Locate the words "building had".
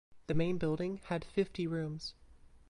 0.57-1.23